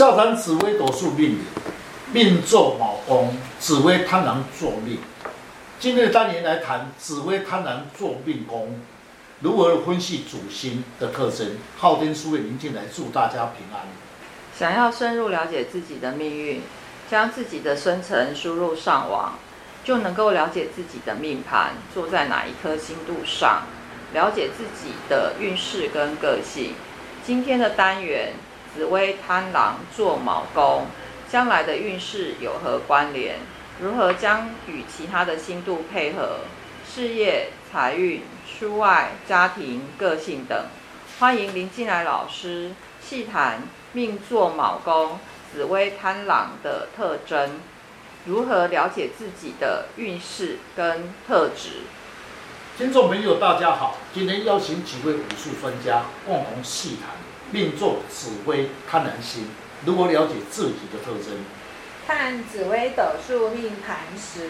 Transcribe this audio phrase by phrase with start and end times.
[0.00, 1.38] 笑谈紫微斗数命理，
[2.10, 4.96] 命坐卯宫，紫微贪狼坐命。
[5.78, 8.80] 今日单元来谈紫微贪狼坐命宫，
[9.40, 11.58] 如何分析主星的特征。
[11.76, 13.82] 昊天书院林进来祝大家平安。
[14.58, 16.62] 想要深入了解自己的命运，
[17.10, 19.34] 将自己的生辰输入上网，
[19.84, 23.64] 就能够了解自己的命盘坐在哪一颗星度上，
[24.14, 26.72] 了解自己的运势跟个性。
[27.22, 28.32] 今天的单元。
[28.74, 30.86] 紫微贪狼坐卯宫，
[31.28, 33.38] 将来的运势有何关联？
[33.80, 36.40] 如何将与其他的星度配合？
[36.92, 40.66] 事业、财运、出外、家庭、个性等。
[41.18, 45.18] 欢迎林进来老师细谈命坐卯宫、
[45.52, 47.60] 紫微贪狼的特征，
[48.26, 51.82] 如何了解自己的运势跟特质？
[52.76, 57.29] 听众朋友，大家好，今天邀请几位武术专家共同细谈。
[57.52, 59.48] 命坐紫微贪婪星，
[59.84, 61.36] 如何了解自己的特征？
[62.06, 64.48] 看紫微斗数命盘时，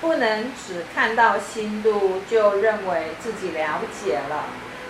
[0.00, 4.44] 不能只看到星度就认为自己了解了。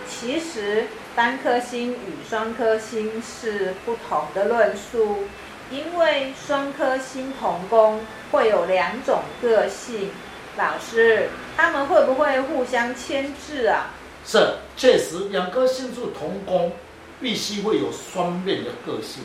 [0.09, 5.25] 其实单颗星与双颗星是不同的论述，
[5.71, 8.01] 因为双颗星同宫
[8.31, 10.11] 会有两种个性。
[10.57, 13.91] 老师，他们会不会互相牵制啊？
[14.25, 16.73] 是，确实两颗星数同宫。
[17.21, 19.23] 必须会有双面的个性。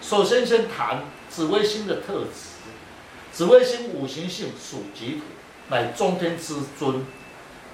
[0.00, 2.52] 首先，先谈紫微星的特质。
[3.32, 5.22] 紫微星五行性属己土，
[5.68, 7.04] 乃中天之尊，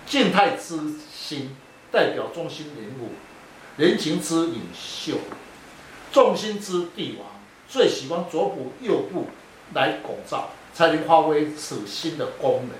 [0.06, 0.78] 静态之
[1.12, 1.54] 星，
[1.90, 3.10] 代表中心人物，
[3.76, 5.18] 人情之领袖，
[6.12, 7.28] 众星之帝王，
[7.68, 9.26] 最喜欢左补右补
[9.74, 12.78] 来拱照，才能发挥此星的功能。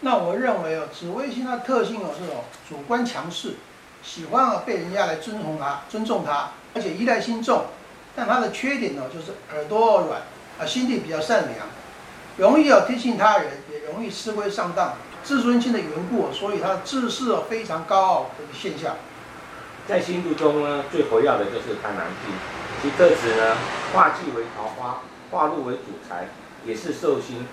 [0.00, 3.54] 那我认为哦，紫微星它的特性哦是哦，主观强势。
[4.02, 7.66] 喜欢啊，被人家来尊崇他、尊重他，而且依赖心重。
[8.14, 10.22] 但他的缺点呢，就是耳朵软
[10.58, 11.66] 啊，心地比较善良，
[12.38, 14.94] 容易啊听信他人，也容易吃亏上当。
[15.22, 18.94] 自尊心的缘故，所以他自视非常高傲的一个现象。
[19.88, 22.32] 在星度中呢，最活跃的就是贪狼星，
[22.80, 23.56] 其特质呢，
[23.92, 26.28] 化忌为桃花，化禄为主财，
[26.64, 27.46] 也是寿星。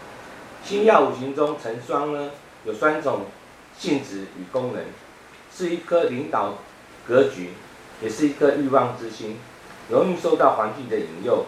[0.63, 2.29] 星曜五行中成双呢，
[2.63, 3.25] 有三种
[3.78, 4.84] 性质与功能。
[5.56, 6.56] 是一颗领导
[7.08, 7.52] 格局，
[8.02, 9.38] 也是一颗欲望之心，
[9.90, 11.46] 容易受到环境的引诱，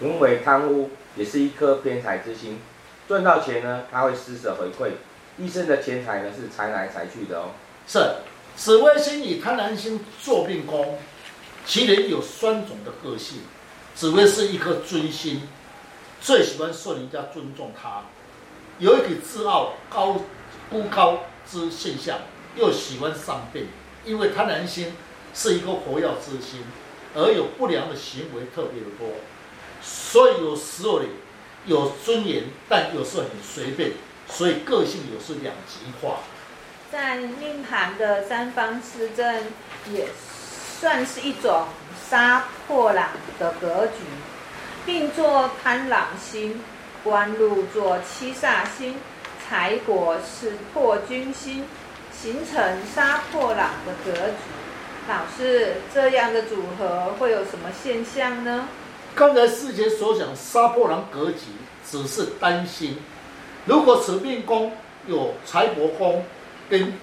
[0.00, 2.58] 沦为贪污，也是一颗偏财之心。
[3.06, 4.92] 赚到钱呢，他会施舍回馈，
[5.36, 7.50] 一生的钱财呢是财来财去的哦。
[7.86, 7.98] 是，
[8.56, 10.98] 紫微星与贪婪星坐命宫，
[11.66, 13.40] 其人有双种的个性。
[13.94, 15.42] 紫微是一颗尊星，
[16.20, 18.04] 最喜欢受人家尊重他，
[18.78, 20.16] 有一点自傲、高
[20.70, 22.18] 孤高之现象。
[22.56, 23.66] 又喜欢上辈，
[24.04, 24.92] 因为贪狼星
[25.34, 26.62] 是一个活跃之星，
[27.14, 29.08] 而有不良的行为特别的多，
[29.82, 31.00] 所以有时候
[31.66, 33.92] 有尊严，但有时候很随便，
[34.28, 36.20] 所以个性有时两极化。
[36.92, 39.46] 在命盘的三方四正，
[39.90, 40.06] 也
[40.78, 41.66] 算是一种
[42.08, 44.04] 杀破狼的格局。
[44.86, 46.62] 命坐贪狼星，
[47.02, 48.96] 官禄坐七煞星，
[49.48, 51.64] 财帛是破军星。
[52.24, 54.34] 形成杀破狼的格局，
[55.06, 58.66] 老师，这样的组合会有什么现象呢？
[59.14, 61.40] 刚才师姐所讲杀破狼格局
[61.86, 62.96] 只是担心，
[63.66, 64.72] 如果此命宫
[65.06, 66.24] 有财帛宫
[66.70, 66.94] 跟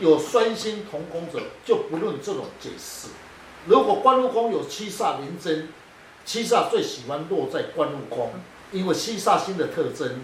[0.00, 3.08] 有双星同宫者，就不论这种解释。
[3.64, 5.68] 如果官禄宫有七煞连针，
[6.26, 8.32] 七煞最喜欢落在官禄宫，
[8.72, 10.20] 因为七煞星的特征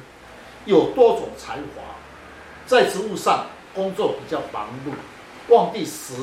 [0.66, 1.96] 有多种才华，
[2.66, 3.46] 在职务上。
[3.74, 6.14] 工作比较忙碌，旺地时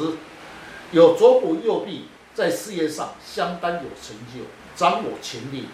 [0.91, 4.45] 有左补右臂，在事业上相当有成就，
[4.75, 5.67] 掌握权力。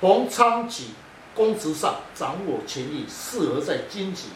[0.00, 0.90] 逢昌吉，
[1.34, 4.28] 公职上掌握权力，适合在经济、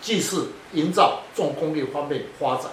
[0.00, 2.70] 技术、营造、重工业方面发展。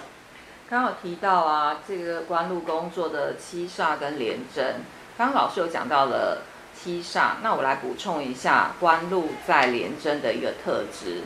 [0.68, 4.76] 刚好提到啊，这个官禄工作的七煞跟廉贞，
[5.18, 6.42] 刚刚老师有讲到了
[6.74, 11.20] 七煞，那我来补充一下官禄在廉贞的一个特质。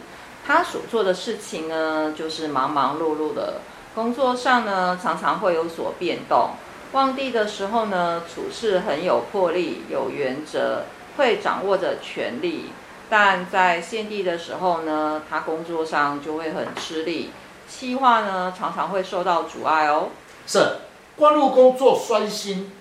[0.49, 3.61] 他所做的事情呢，就是忙忙碌碌的。
[3.95, 6.53] 工作上呢，常常会有所变动。
[6.93, 10.85] 旺地的时候呢，处事很有魄力、有原则，
[11.19, 12.71] 会掌握着权力。
[13.11, 17.29] 但在陷地的时候呢，他工作上就会很吃力，
[17.69, 20.09] 企划呢常常会受到阻碍哦。
[20.47, 20.77] 是，
[21.15, 22.73] 官禄工作双星，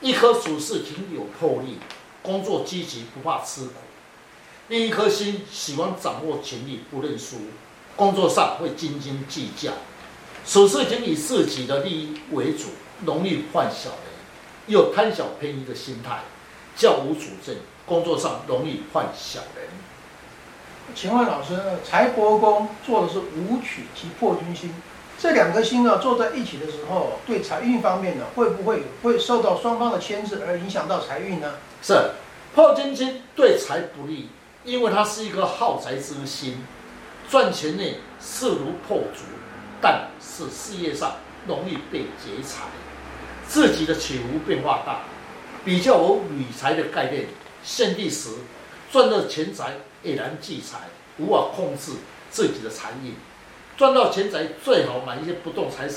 [0.00, 1.78] 一颗处事挺有魄力，
[2.22, 3.72] 工作积极，不怕吃苦。
[4.68, 7.36] 另一颗星喜欢掌握权力，不认输，
[7.96, 9.72] 工作上会斤斤计较，
[10.46, 12.68] 处事情以自己的利益为主，
[13.04, 13.98] 容易犯小人。
[14.66, 16.20] 有贪小便宜的心态，
[16.74, 19.68] 较无主见，工作上容易犯小人。
[20.94, 24.74] 请问老师，财帛宫做的是武曲及破军星，
[25.18, 31.56] 这两颗星呢坐在一起的时候，对财运方面呢，会不会会受到双方的牵制而影响到财运呢？
[31.82, 32.12] 是，
[32.54, 34.30] 破军星对财不利，
[34.64, 36.64] 因为它是一个耗财之心，
[37.28, 37.82] 赚钱呢
[38.20, 39.24] 势如破竹，
[39.80, 41.16] 但是事业上
[41.46, 42.64] 容易被劫财，
[43.46, 45.00] 自己的起伏变化大，
[45.64, 47.26] 比较有理财的概念，
[47.62, 48.30] 现地时
[48.90, 49.76] 赚到钱财。
[50.04, 50.80] 毅然聚财，
[51.16, 51.92] 无法控制
[52.30, 53.14] 自己的财运。
[53.74, 55.88] 赚到钱财最好买一些不动产，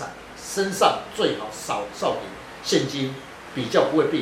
[0.41, 2.21] 身上最好少少点
[2.63, 3.13] 现金，
[3.53, 4.21] 比较不会被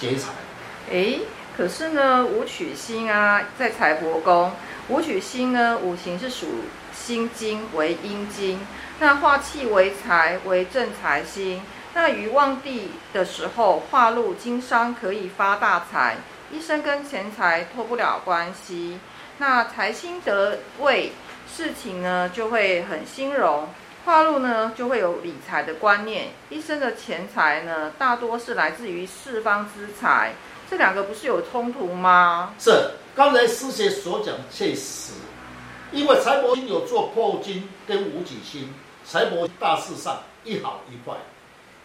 [0.00, 0.30] 劫财。
[0.90, 1.20] 哎，
[1.56, 4.52] 可是呢，武曲星啊，在财帛宫，
[4.88, 6.46] 武曲星呢，五行是属
[6.94, 8.58] 辛金为阴金，
[9.00, 11.62] 那化气为财为正财星。
[11.94, 16.16] 那于旺地的时候，化禄经商可以发大财，
[16.50, 18.98] 一生跟钱财脱不了关系。
[19.36, 21.12] 那财星得位，
[21.46, 23.68] 事情呢就会很兴隆，
[24.06, 30.32] 化禄呢就会有理财的观念，一生的钱财呢大多是来自于四方之财，
[30.70, 32.54] 这两个不是有冲突吗？
[32.58, 32.70] 是，
[33.14, 35.12] 刚才师姐所讲确实，
[35.92, 38.72] 因为财帛星有做破军跟无己星，
[39.04, 41.16] 财帛大事上一好一坏，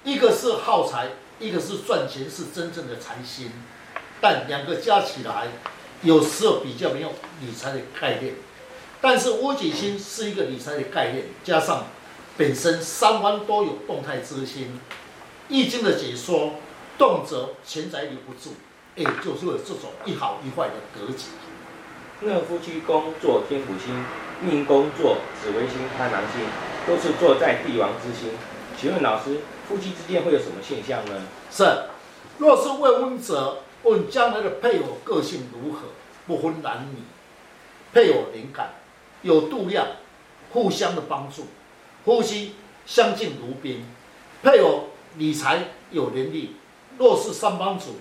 [0.04, 1.10] 一个是耗财，
[1.40, 3.52] 一个是赚钱，是真正的财星，
[4.22, 5.48] 但两个加起来。
[6.04, 7.10] 有时候比较没有
[7.42, 8.36] 理财的概念，
[9.02, 11.88] 但是武曲星是一个理财的概念，加上
[12.38, 14.80] 本身三方都有动态之心，
[15.50, 16.54] 易经的解说，
[16.98, 18.56] 动辄钱财留不住，
[18.96, 21.26] 也就是有这种一好一坏的格局。
[22.22, 24.04] 那夫妻宫坐天府星，
[24.42, 26.42] 命宫坐紫微星、贪狼星，
[26.88, 28.32] 都是坐在帝王之星。
[28.80, 31.22] 请问老师，夫妻之间会有什么现象呢？
[31.52, 31.64] 是，
[32.38, 33.60] 若是未婚者。
[33.84, 35.82] 问将来的配偶个性如何？
[36.26, 37.04] 不分男女，
[37.94, 38.74] 配偶灵感，
[39.22, 39.88] 有度量，
[40.52, 41.46] 互相的帮助，
[42.04, 42.56] 夫妻
[42.86, 43.86] 相敬如宾。
[44.44, 46.56] 配偶理财有能力，
[46.98, 47.98] 若是三帮主，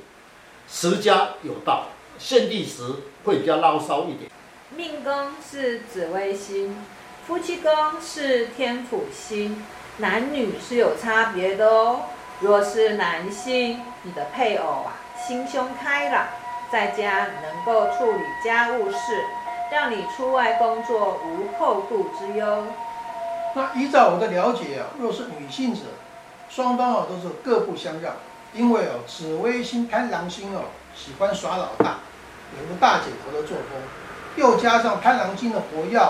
[0.68, 1.88] 持家有道，
[2.18, 2.82] 献地时
[3.24, 4.30] 会比较牢骚一点。
[4.74, 6.76] 命宫是紫微星，
[7.26, 9.64] 夫妻宫是天府星，
[9.98, 12.00] 男女是有差别的哦。
[12.40, 14.96] 若是男性，你的配偶啊。
[15.26, 16.26] 心胸开朗，
[16.70, 19.24] 在家能够处理家务事，
[19.72, 22.64] 让你出外工作无后顾之忧。
[23.54, 25.80] 那依照我的了解啊，若是女性者，
[26.48, 28.14] 双方啊都是各不相让，
[28.56, 30.64] 因为哦紫微星贪狼星哦
[30.94, 31.98] 喜欢耍老大，
[32.58, 33.78] 有个大姐头的作风，
[34.36, 36.00] 又加上贪狼星的活跃，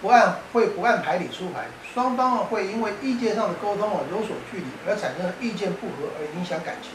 [0.00, 6.92] 不按会不按牌理出牌，双方啊会因为意见上的沟通哦有所距离，而产生意见不合而影响感情。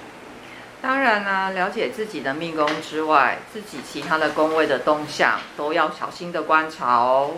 [0.82, 7.32] 当然呢、啊，了解自己的命宫之外，自己其他的宫位的动向都要小心的观察哦。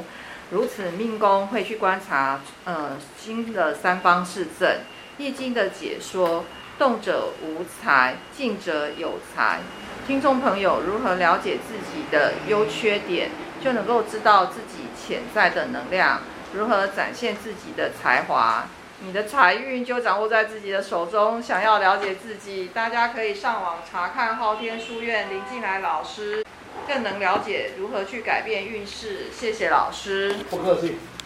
[0.51, 4.81] 如此命宫会去观察，呃，新的三方四正，
[5.18, 6.44] 易经的解说，
[6.81, 9.60] 动者无才，静者有才。
[10.07, 13.30] 听众朋友如何了解自己的优缺点，
[13.63, 16.22] 就能够知道自己潜在的能量，
[16.54, 18.66] 如何展现自己的才华。
[19.04, 21.39] 你的财运就掌握在自己的手中。
[21.39, 26.44] 想要了解自己，大家可以上网查看昊天书院林进来老师，
[26.88, 29.27] 更能了解如何去改变运势。
[29.32, 30.36] 谢谢老师。
[30.50, 30.98] 不客气。